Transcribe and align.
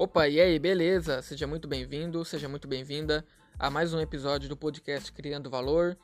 Opa, 0.00 0.28
e 0.28 0.40
aí, 0.40 0.60
beleza? 0.60 1.20
Seja 1.22 1.44
muito 1.44 1.66
bem-vindo, 1.66 2.24
seja 2.24 2.48
muito 2.48 2.68
bem-vinda 2.68 3.26
a 3.58 3.68
mais 3.68 3.92
um 3.92 3.98
episódio 3.98 4.48
do 4.48 4.56
podcast 4.56 5.10
Criando 5.10 5.50
Valor. 5.50 5.98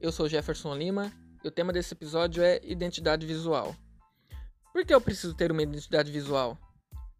Eu 0.00 0.10
sou 0.10 0.26
Jefferson 0.26 0.74
Lima 0.74 1.12
e 1.44 1.48
o 1.48 1.50
tema 1.50 1.70
desse 1.70 1.92
episódio 1.92 2.42
é 2.42 2.58
identidade 2.64 3.26
visual. 3.26 3.76
Por 4.72 4.82
que 4.82 4.94
eu 4.94 5.00
preciso 5.00 5.34
ter 5.34 5.52
uma 5.52 5.62
identidade 5.62 6.10
visual? 6.10 6.56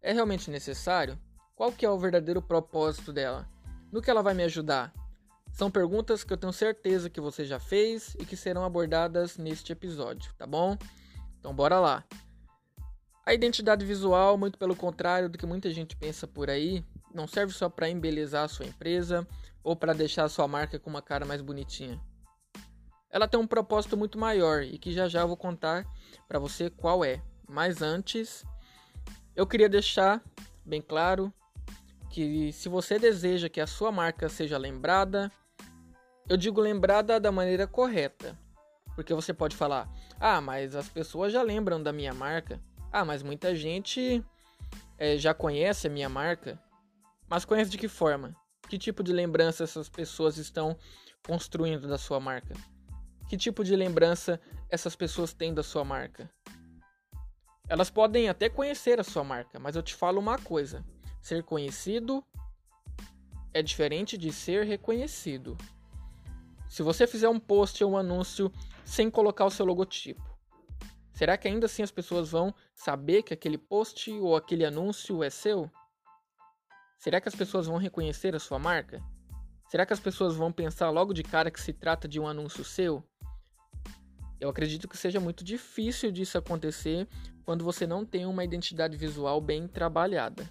É 0.01 0.13
realmente 0.13 0.49
necessário? 0.49 1.15
Qual 1.55 1.71
que 1.71 1.85
é 1.85 1.89
o 1.91 1.99
verdadeiro 1.99 2.41
propósito 2.41 3.13
dela? 3.13 3.47
No 3.91 4.01
que 4.01 4.09
ela 4.09 4.23
vai 4.23 4.33
me 4.33 4.41
ajudar? 4.45 4.91
São 5.51 5.69
perguntas 5.69 6.23
que 6.23 6.33
eu 6.33 6.37
tenho 6.37 6.51
certeza 6.51 7.07
que 7.07 7.21
você 7.21 7.45
já 7.45 7.59
fez 7.59 8.15
e 8.19 8.25
que 8.25 8.35
serão 8.35 8.65
abordadas 8.65 9.37
neste 9.37 9.71
episódio, 9.73 10.33
tá 10.39 10.47
bom? 10.47 10.75
Então 11.37 11.53
bora 11.53 11.79
lá. 11.79 12.03
A 13.25 13.33
identidade 13.33 13.83
visual, 13.83 14.37
muito 14.37 14.57
pelo 14.59 14.75
contrário 14.75 15.27
do 15.27 15.37
que 15.37 15.47
muita 15.47 15.71
gente 15.71 15.95
pensa 15.95 16.27
por 16.27 16.47
aí, 16.47 16.85
não 17.11 17.27
serve 17.27 17.51
só 17.51 17.67
para 17.67 17.89
embelezar 17.89 18.43
a 18.43 18.47
sua 18.47 18.67
empresa 18.67 19.27
ou 19.63 19.75
para 19.75 19.93
deixar 19.93 20.25
a 20.25 20.29
sua 20.29 20.47
marca 20.47 20.77
com 20.77 20.91
uma 20.91 21.01
cara 21.01 21.25
mais 21.25 21.41
bonitinha. 21.41 21.99
Ela 23.09 23.27
tem 23.27 23.39
um 23.39 23.47
propósito 23.47 23.97
muito 23.97 24.19
maior 24.19 24.61
e 24.61 24.77
que 24.77 24.91
já 24.91 25.07
já 25.07 25.21
eu 25.21 25.27
vou 25.27 25.37
contar 25.37 25.87
para 26.27 26.37
você 26.37 26.69
qual 26.69 27.03
é. 27.03 27.19
Mas 27.47 27.81
antes, 27.81 28.43
eu 29.35 29.47
queria 29.47 29.69
deixar 29.69 30.21
bem 30.63 30.81
claro 30.81 31.33
que 32.11 32.53
se 32.53 32.69
você 32.69 32.99
deseja 32.99 33.49
que 33.49 33.59
a 33.59 33.65
sua 33.65 33.91
marca 33.91 34.29
seja 34.29 34.57
lembrada, 34.57 35.31
eu 36.29 36.37
digo 36.37 36.61
lembrada 36.61 37.19
da 37.19 37.31
maneira 37.31 37.65
correta. 37.65 38.37
Porque 38.93 39.13
você 39.15 39.33
pode 39.33 39.55
falar: 39.55 39.89
"Ah, 40.19 40.39
mas 40.39 40.75
as 40.75 40.87
pessoas 40.89 41.33
já 41.33 41.41
lembram 41.41 41.81
da 41.81 41.91
minha 41.91 42.13
marca". 42.13 42.61
Ah, 42.97 43.03
mas 43.03 43.21
muita 43.21 43.53
gente 43.53 44.23
é, 44.97 45.17
já 45.17 45.33
conhece 45.33 45.85
a 45.85 45.89
minha 45.89 46.07
marca. 46.07 46.57
Mas 47.27 47.43
conhece 47.43 47.69
de 47.69 47.77
que 47.77 47.89
forma? 47.89 48.33
Que 48.69 48.77
tipo 48.77 49.03
de 49.03 49.11
lembrança 49.11 49.65
essas 49.65 49.89
pessoas 49.89 50.37
estão 50.37 50.77
construindo 51.27 51.89
da 51.89 51.97
sua 51.97 52.21
marca? 52.21 52.55
Que 53.27 53.35
tipo 53.35 53.65
de 53.65 53.75
lembrança 53.75 54.39
essas 54.69 54.95
pessoas 54.95 55.33
têm 55.33 55.53
da 55.53 55.61
sua 55.61 55.83
marca? 55.83 56.31
Elas 57.67 57.89
podem 57.89 58.29
até 58.29 58.47
conhecer 58.47 58.97
a 58.97 59.03
sua 59.03 59.25
marca, 59.25 59.59
mas 59.59 59.75
eu 59.75 59.83
te 59.83 59.93
falo 59.93 60.21
uma 60.21 60.37
coisa: 60.37 60.81
ser 61.21 61.43
conhecido 61.43 62.23
é 63.53 63.61
diferente 63.61 64.17
de 64.17 64.31
ser 64.31 64.65
reconhecido. 64.65 65.57
Se 66.69 66.81
você 66.81 67.05
fizer 67.05 67.27
um 67.27 67.41
post 67.41 67.83
ou 67.83 67.91
um 67.91 67.97
anúncio 67.97 68.49
sem 68.85 69.11
colocar 69.11 69.43
o 69.43 69.51
seu 69.51 69.65
logotipo, 69.65 70.34
Será 71.15 71.37
que 71.37 71.47
ainda 71.47 71.65
assim 71.65 71.81
as 71.81 71.91
pessoas 71.91 72.29
vão 72.29 72.53
saber 72.73 73.23
que 73.23 73.33
aquele 73.33 73.57
post 73.57 74.11
ou 74.11 74.35
aquele 74.35 74.65
anúncio 74.65 75.23
é 75.23 75.29
seu? 75.29 75.71
Será 76.99 77.21
que 77.21 77.29
as 77.29 77.35
pessoas 77.35 77.67
vão 77.67 77.77
reconhecer 77.77 78.35
a 78.35 78.39
sua 78.39 78.59
marca? 78.59 79.01
Será 79.69 79.85
que 79.85 79.93
as 79.93 79.99
pessoas 79.99 80.35
vão 80.35 80.51
pensar 80.51 80.89
logo 80.89 81.13
de 81.13 81.23
cara 81.23 81.49
que 81.49 81.61
se 81.61 81.71
trata 81.71 82.05
de 82.05 82.19
um 82.19 82.27
anúncio 82.27 82.65
seu? 82.65 83.01
Eu 84.41 84.49
acredito 84.49 84.89
que 84.89 84.97
seja 84.97 85.17
muito 85.21 85.41
difícil 85.41 86.11
disso 86.11 86.37
acontecer 86.37 87.07
quando 87.45 87.63
você 87.63 87.87
não 87.87 88.05
tem 88.05 88.25
uma 88.25 88.43
identidade 88.43 88.97
visual 88.97 89.39
bem 89.39 89.69
trabalhada. 89.69 90.49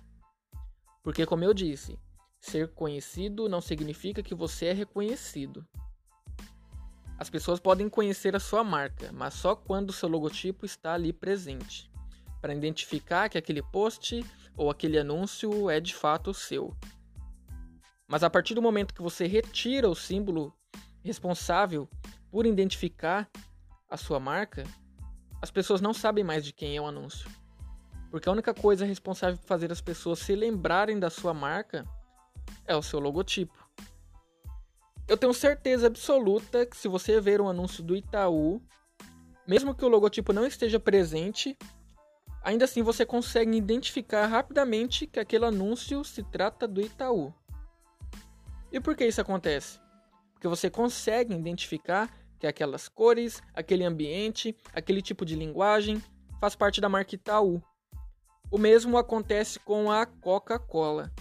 Porque, 1.03 1.27
como 1.27 1.45
eu 1.45 1.53
disse, 1.53 1.99
ser 2.41 2.73
conhecido 2.73 3.51
não 3.51 3.61
significa 3.61 4.23
que 4.23 4.35
você 4.35 4.67
é 4.67 4.73
reconhecido. 4.73 5.67
As 7.19 7.31
pessoas 7.31 7.61
podem 7.61 7.89
conhecer 7.89 8.35
a 8.35 8.41
sua 8.41 8.65
marca, 8.65 9.11
mas 9.13 9.35
só 9.35 9.55
quando 9.55 9.91
o 9.91 9.93
seu 9.93 10.09
logotipo 10.09 10.67
está 10.67 10.95
ali 10.95 11.13
presente, 11.13 11.91
para 12.41 12.55
identificar 12.55 13.29
que 13.29 13.39
aquele 13.39 13.63
post 13.63 14.25
ou 14.57 14.71
aquele 14.71 14.99
anúncio 14.99 15.71
é 15.71 15.81
de 15.81 15.95
fato 15.95 16.35
seu. 16.35 16.77
Mas 18.09 18.23
a 18.23 18.31
partir 18.31 18.55
do 18.55 18.63
momento 18.63 18.95
que 18.95 19.03
você 19.03 19.27
retira 19.27 19.89
o 19.89 19.95
símbolo 19.95 20.53
responsável 21.03 21.89
por 22.31 22.47
identificar 22.47 23.31
a 23.89 23.97
sua 23.97 24.19
marca, 24.19 24.65
as 25.41 25.51
pessoas 25.51 25.81
não 25.81 25.95
sabem 25.95 26.25
mais 26.25 26.45
de 26.45 26.53
quem 26.53 26.77
é 26.77 26.81
o 26.81 26.87
anúncio. 26.87 27.31
Porque 28.11 28.29
a 28.29 28.33
única 28.33 28.53
coisa 28.53 28.85
responsável 28.85 29.39
por 29.39 29.47
fazer 29.47 29.71
as 29.73 29.81
pessoas 29.81 30.19
se 30.19 30.35
lembrarem 30.35 30.99
da 30.99 31.11
sua 31.11 31.33
marca 31.33 31.87
é 32.67 32.77
o 32.77 32.83
seu 32.83 32.99
logotipo. 33.01 33.64
Eu 35.07 35.19
tenho 35.19 35.35
certeza 35.35 35.87
absoluta 35.87 36.65
que 36.65 36.77
se 36.77 36.89
você 36.89 37.21
ver 37.21 37.41
um 37.41 37.49
anúncio 37.49 37.83
do 37.83 37.95
Itaú, 37.95 38.63
mesmo 39.47 39.75
que 39.75 39.85
o 39.85 39.89
logotipo 39.89 40.33
não 40.33 40.47
esteja 40.47 40.81
presente, 40.81 41.59
ainda 42.43 42.65
assim 42.65 42.83
você 42.83 43.05
consegue 43.05 43.55
identificar 43.55 44.27
rapidamente 44.27 45.07
que 45.07 45.21
aquele 45.21 45.45
anúncio 45.45 46.03
se 46.05 46.23
trata 46.23 46.67
do 46.67 46.81
Itaú. 46.81 47.35
E 48.73 48.81
por 48.81 48.97
que 48.97 49.07
isso 49.07 49.21
acontece? 49.21 49.79
Porque 50.33 50.49
você 50.49 50.71
consegue 50.71 51.35
identificar 51.35 52.11
que 52.39 52.47
aquelas 52.47 52.89
cores, 52.89 53.43
aquele 53.53 53.85
ambiente, 53.85 54.57
aquele 54.73 55.03
tipo 55.03 55.27
de 55.27 55.37
linguagem 55.37 56.03
faz 56.41 56.57
parte 56.57 56.81
da 56.81 56.89
marca 56.89 57.15
Itaú. 57.15 57.63
O 58.51 58.57
mesmo 58.57 58.97
acontece 58.97 59.61
com 59.61 59.93
a 59.93 60.07
Coca-Cola. 60.07 61.13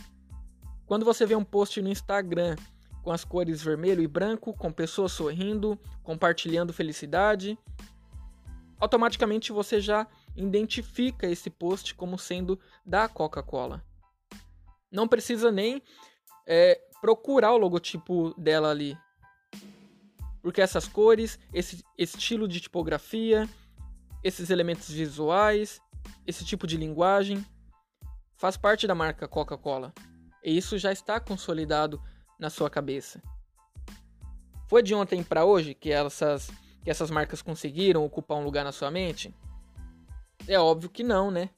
Quando 0.85 1.05
você 1.05 1.25
vê 1.25 1.35
um 1.35 1.43
post 1.43 1.81
no 1.81 1.89
Instagram 1.89 2.55
com 3.03 3.11
as 3.11 3.25
cores 3.25 3.61
vermelho 3.61 4.01
e 4.01 4.07
branco, 4.07 4.53
com 4.53 4.71
pessoas 4.71 5.11
sorrindo, 5.11 5.77
compartilhando 6.01 6.73
felicidade. 6.73 7.59
Automaticamente 8.79 9.51
você 9.51 9.79
já 9.79 10.07
identifica 10.35 11.27
esse 11.27 11.49
post 11.49 11.93
como 11.93 12.17
sendo 12.17 12.57
da 12.85 13.07
Coca-Cola. 13.07 13.83
Não 14.89 15.07
precisa 15.07 15.51
nem 15.51 15.83
é, 16.47 16.79
procurar 17.01 17.51
o 17.51 17.57
logotipo 17.57 18.33
dela 18.37 18.71
ali. 18.71 18.97
Porque 20.41 20.61
essas 20.61 20.87
cores, 20.87 21.37
esse 21.53 21.83
estilo 21.97 22.47
de 22.47 22.61
tipografia, 22.61 23.47
esses 24.23 24.49
elementos 24.49 24.89
visuais, 24.89 25.81
esse 26.25 26.45
tipo 26.45 26.65
de 26.65 26.77
linguagem 26.77 27.45
faz 28.37 28.55
parte 28.57 28.87
da 28.87 28.95
marca 28.95 29.27
Coca-Cola. 29.27 29.93
E 30.43 30.57
isso 30.57 30.77
já 30.77 30.91
está 30.91 31.19
consolidado 31.19 32.01
na 32.39 32.49
sua 32.49 32.69
cabeça? 32.69 33.21
Foi 34.67 34.81
de 34.81 34.95
ontem 34.95 35.23
para 35.23 35.45
hoje 35.45 35.73
que 35.73 35.91
essas, 35.91 36.49
que 36.83 36.89
essas 36.89 37.11
marcas 37.11 37.41
conseguiram 37.41 38.03
ocupar 38.03 38.37
um 38.37 38.43
lugar 38.43 38.63
na 38.63 38.71
sua 38.71 38.89
mente? 38.89 39.33
É 40.47 40.59
óbvio 40.59 40.89
que 40.89 41.03
não, 41.03 41.29
né? 41.29 41.49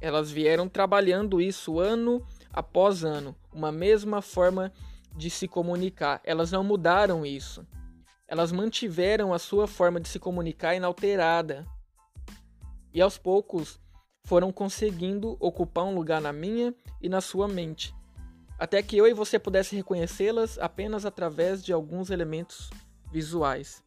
Elas 0.00 0.30
vieram 0.30 0.68
trabalhando 0.68 1.40
isso 1.40 1.78
ano 1.78 2.26
após 2.52 3.04
ano, 3.04 3.34
uma 3.52 3.70
mesma 3.70 4.20
forma 4.20 4.72
de 5.16 5.30
se 5.30 5.48
comunicar. 5.48 6.20
Elas 6.24 6.52
não 6.52 6.62
mudaram 6.62 7.24
isso. 7.24 7.66
Elas 8.28 8.52
mantiveram 8.52 9.32
a 9.32 9.38
sua 9.38 9.66
forma 9.66 10.00
de 10.00 10.08
se 10.08 10.18
comunicar 10.18 10.74
inalterada. 10.74 11.64
E 12.92 13.00
aos 13.00 13.16
poucos 13.16 13.80
foram 14.24 14.52
conseguindo 14.52 15.36
ocupar 15.38 15.84
um 15.84 15.94
lugar 15.94 16.20
na 16.20 16.32
minha 16.32 16.74
e 17.00 17.08
na 17.08 17.20
sua 17.20 17.46
mente 17.46 17.95
até 18.58 18.82
que 18.82 18.96
eu 18.96 19.06
e 19.06 19.12
você 19.12 19.38
pudesse 19.38 19.76
reconhecê-las 19.76 20.58
apenas 20.58 21.04
através 21.04 21.64
de 21.64 21.72
alguns 21.72 22.10
elementos 22.10 22.70
visuais. 23.12 23.84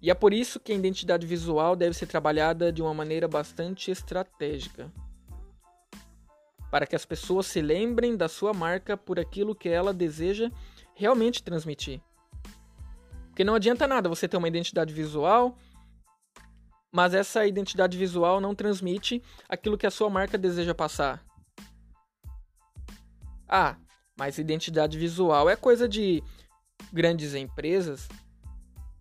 E 0.00 0.10
é 0.10 0.14
por 0.14 0.34
isso 0.34 0.60
que 0.60 0.70
a 0.70 0.74
identidade 0.74 1.26
visual 1.26 1.74
deve 1.74 1.94
ser 1.96 2.06
trabalhada 2.06 2.70
de 2.70 2.82
uma 2.82 2.92
maneira 2.92 3.26
bastante 3.26 3.90
estratégica. 3.90 4.92
Para 6.70 6.86
que 6.86 6.94
as 6.94 7.06
pessoas 7.06 7.46
se 7.46 7.62
lembrem 7.62 8.16
da 8.16 8.28
sua 8.28 8.52
marca 8.52 8.96
por 8.96 9.18
aquilo 9.18 9.54
que 9.54 9.68
ela 9.68 9.94
deseja 9.94 10.50
realmente 10.94 11.42
transmitir. 11.42 12.02
Porque 13.28 13.44
não 13.44 13.54
adianta 13.54 13.86
nada 13.86 14.08
você 14.08 14.28
ter 14.28 14.36
uma 14.36 14.48
identidade 14.48 14.92
visual, 14.92 15.56
mas 16.92 17.14
essa 17.14 17.46
identidade 17.46 17.96
visual 17.96 18.40
não 18.40 18.54
transmite 18.54 19.22
aquilo 19.48 19.78
que 19.78 19.86
a 19.86 19.90
sua 19.90 20.10
marca 20.10 20.36
deseja 20.36 20.74
passar. 20.74 21.24
Ah, 23.48 23.76
mas 24.16 24.38
identidade 24.38 24.98
visual 24.98 25.48
é 25.48 25.56
coisa 25.56 25.88
de 25.88 26.22
grandes 26.92 27.34
empresas? 27.34 28.08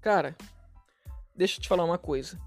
Cara, 0.02 0.36
deixa 1.36 1.58
eu 1.58 1.62
te 1.62 1.68
falar 1.68 1.84
uma 1.86 1.98
coisa. 1.98 2.40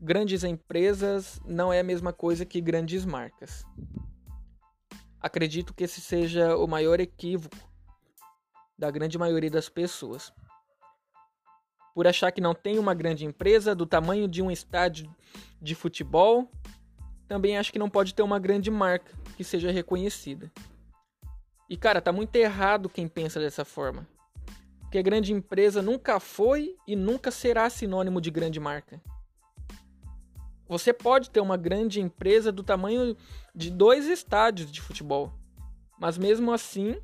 Grandes 0.00 0.42
empresas 0.42 1.40
não 1.44 1.72
é 1.72 1.80
a 1.80 1.84
mesma 1.84 2.12
coisa 2.12 2.44
que 2.44 2.60
grandes 2.60 3.04
marcas. 3.04 3.64
Acredito 5.20 5.72
que 5.72 5.84
esse 5.84 6.00
seja 6.00 6.56
o 6.56 6.66
maior 6.66 6.98
equívoco 6.98 7.56
da 8.76 8.90
grande 8.90 9.16
maioria 9.16 9.50
das 9.50 9.68
pessoas. 9.68 10.32
Por 11.94 12.06
achar 12.06 12.32
que 12.32 12.40
não 12.40 12.54
tem 12.54 12.78
uma 12.78 12.94
grande 12.94 13.24
empresa 13.24 13.74
do 13.74 13.86
tamanho 13.86 14.26
de 14.26 14.42
um 14.42 14.50
estádio 14.50 15.14
de 15.60 15.74
futebol, 15.74 16.50
também 17.28 17.56
acho 17.56 17.72
que 17.72 17.78
não 17.78 17.88
pode 17.88 18.14
ter 18.14 18.22
uma 18.22 18.38
grande 18.38 18.70
marca 18.70 19.12
que 19.36 19.44
seja 19.44 19.70
reconhecida. 19.70 20.50
E 21.72 21.76
cara, 21.78 22.02
tá 22.02 22.12
muito 22.12 22.36
errado 22.36 22.86
quem 22.86 23.08
pensa 23.08 23.40
dessa 23.40 23.64
forma. 23.64 24.06
Porque 24.82 25.02
grande 25.02 25.32
empresa 25.32 25.80
nunca 25.80 26.20
foi 26.20 26.76
e 26.86 26.94
nunca 26.94 27.30
será 27.30 27.70
sinônimo 27.70 28.20
de 28.20 28.30
grande 28.30 28.60
marca. 28.60 29.00
Você 30.68 30.92
pode 30.92 31.30
ter 31.30 31.40
uma 31.40 31.56
grande 31.56 31.98
empresa 31.98 32.52
do 32.52 32.62
tamanho 32.62 33.16
de 33.54 33.70
dois 33.70 34.06
estádios 34.06 34.70
de 34.70 34.82
futebol, 34.82 35.32
mas 35.98 36.18
mesmo 36.18 36.52
assim 36.52 37.00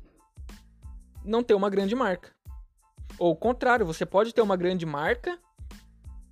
não 1.25 1.41
ter 1.41 1.55
uma 1.55 1.71
grande 1.71 1.95
marca. 1.95 2.31
Ou 3.17 3.31
o 3.31 3.35
contrário, 3.35 3.87
você 3.87 4.05
pode 4.05 4.35
ter 4.35 4.41
uma 4.41 4.55
grande 4.55 4.85
marca 4.85 5.39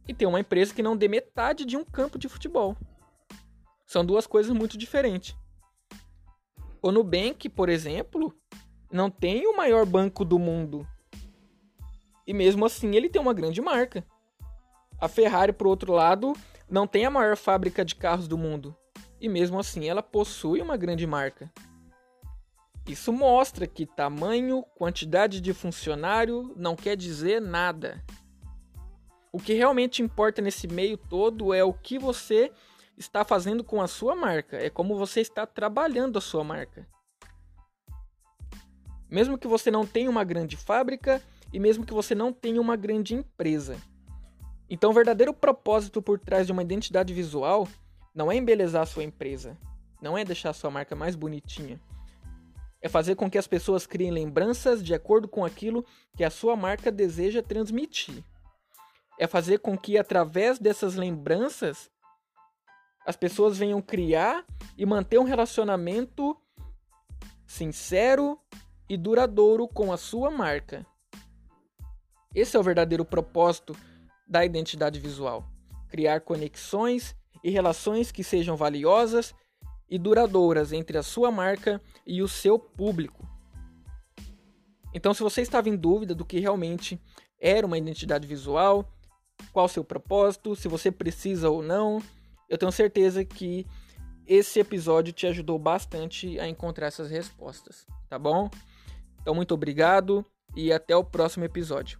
e 0.07 0.13
ter 0.13 0.27
uma 0.27 0.39
empresa 0.39 0.75
que 0.75 0.83
não 0.83 0.95
dê 0.95 1.07
metade 1.07 1.65
de 1.65 1.75
um 1.75 1.83
campo 1.83 2.19
de 2.19 2.29
futebol. 2.29 2.77
São 3.87 4.05
duas 4.05 4.27
coisas 4.27 4.55
muito 4.55 4.77
diferentes. 4.77 5.35
O 6.81 6.91
Nubank, 6.91 7.49
por 7.49 7.69
exemplo, 7.69 8.33
não 8.91 9.09
tem 9.09 9.47
o 9.47 9.55
maior 9.55 9.85
banco 9.85 10.23
do 10.23 10.37
mundo. 10.37 10.87
E 12.25 12.33
mesmo 12.33 12.65
assim 12.65 12.95
ele 12.95 13.09
tem 13.09 13.21
uma 13.21 13.33
grande 13.33 13.61
marca. 13.61 14.05
A 14.99 15.07
Ferrari, 15.07 15.53
por 15.53 15.67
outro 15.67 15.93
lado, 15.93 16.33
não 16.69 16.87
tem 16.87 17.05
a 17.05 17.11
maior 17.11 17.37
fábrica 17.37 17.85
de 17.85 17.95
carros 17.95 18.27
do 18.27 18.37
mundo 18.37 18.75
e 19.19 19.27
mesmo 19.27 19.59
assim 19.59 19.87
ela 19.87 20.03
possui 20.03 20.61
uma 20.61 20.77
grande 20.77 21.05
marca. 21.05 21.51
Isso 22.87 23.11
mostra 23.11 23.67
que 23.67 23.85
tamanho, 23.85 24.63
quantidade 24.75 25.41
de 25.41 25.53
funcionário 25.53 26.53
não 26.55 26.75
quer 26.75 26.95
dizer 26.95 27.41
nada. 27.41 28.03
O 29.31 29.39
que 29.39 29.53
realmente 29.53 30.01
importa 30.01 30.41
nesse 30.41 30.67
meio 30.67 30.97
todo 30.97 31.53
é 31.53 31.63
o 31.63 31.73
que 31.73 31.99
você 31.99 32.51
está 32.97 33.23
fazendo 33.23 33.63
com 33.63 33.81
a 33.81 33.87
sua 33.87 34.15
marca, 34.15 34.57
é 34.57 34.69
como 34.69 34.97
você 34.97 35.21
está 35.21 35.45
trabalhando 35.45 36.17
a 36.17 36.21
sua 36.21 36.43
marca. 36.43 36.87
Mesmo 39.09 39.37
que 39.37 39.47
você 39.47 39.71
não 39.71 39.85
tenha 39.85 40.09
uma 40.09 40.23
grande 40.23 40.57
fábrica 40.57 41.21
e 41.53 41.59
mesmo 41.59 41.85
que 41.85 41.93
você 41.93 42.13
não 42.13 42.33
tenha 42.33 42.59
uma 42.59 42.75
grande 42.75 43.13
empresa, 43.13 43.77
então, 44.69 44.91
o 44.91 44.93
verdadeiro 44.93 45.33
propósito 45.33 46.01
por 46.01 46.19
trás 46.19 46.45
de 46.45 46.51
uma 46.51 46.61
identidade 46.61 47.13
visual 47.13 47.67
não 48.13 48.31
é 48.31 48.35
embelezar 48.35 48.81
a 48.81 48.85
sua 48.85 49.03
empresa, 49.03 49.57
não 50.01 50.17
é 50.17 50.25
deixar 50.25 50.49
a 50.49 50.53
sua 50.53 50.69
marca 50.69 50.95
mais 50.95 51.15
bonitinha. 51.15 51.79
É 52.81 52.89
fazer 52.89 53.15
com 53.15 53.29
que 53.29 53.37
as 53.37 53.47
pessoas 53.47 53.87
criem 53.87 54.11
lembranças 54.11 54.83
de 54.83 54.93
acordo 54.93 55.27
com 55.27 55.45
aquilo 55.45 55.85
que 56.15 56.23
a 56.23 56.29
sua 56.29 56.55
marca 56.55 56.91
deseja 56.91 57.41
transmitir. 57.41 58.23
É 59.17 59.25
fazer 59.25 59.59
com 59.59 59.77
que, 59.77 59.97
através 59.97 60.59
dessas 60.59 60.95
lembranças, 60.95 61.89
as 63.07 63.15
pessoas 63.15 63.57
venham 63.57 63.81
criar 63.81 64.45
e 64.77 64.85
manter 64.85 65.17
um 65.17 65.23
relacionamento 65.23 66.35
sincero 67.45 68.37
e 68.89 68.97
duradouro 68.97 69.65
com 69.65 69.93
a 69.93 69.97
sua 69.97 70.29
marca. 70.29 70.85
Esse 72.35 72.57
é 72.57 72.59
o 72.59 72.63
verdadeiro 72.63 73.05
propósito 73.05 73.73
da 74.27 74.43
identidade 74.43 74.99
visual. 74.99 75.49
Criar 75.87 76.19
conexões 76.19 77.15
e 77.41 77.49
relações 77.49 78.11
que 78.11 78.25
sejam 78.25 78.57
valiosas 78.57 79.33
e 79.89 79.97
duradouras 79.97 80.73
entre 80.73 80.97
a 80.97 81.03
sua 81.03 81.31
marca 81.31 81.81
e 82.05 82.21
o 82.21 82.27
seu 82.27 82.59
público. 82.59 83.25
Então, 84.93 85.13
se 85.13 85.23
você 85.23 85.41
estava 85.41 85.69
em 85.69 85.77
dúvida 85.77 86.13
do 86.13 86.25
que 86.25 86.41
realmente 86.41 87.01
era 87.39 87.65
uma 87.65 87.77
identidade 87.77 88.27
visual, 88.27 88.91
qual 89.53 89.67
o 89.67 89.69
seu 89.69 89.83
propósito, 89.83 90.57
se 90.57 90.67
você 90.67 90.91
precisa 90.91 91.49
ou 91.49 91.63
não, 91.63 92.01
eu 92.49 92.57
tenho 92.57 92.71
certeza 92.71 93.23
que 93.25 93.65
esse 94.25 94.59
episódio 94.59 95.13
te 95.13 95.25
ajudou 95.25 95.57
bastante 95.57 96.39
a 96.39 96.47
encontrar 96.47 96.87
essas 96.87 97.09
respostas, 97.09 97.85
tá 98.09 98.19
bom? 98.19 98.49
Então, 99.21 99.33
muito 99.33 99.53
obrigado 99.53 100.25
e 100.55 100.71
até 100.71 100.95
o 100.95 101.03
próximo 101.03 101.45
episódio. 101.45 101.99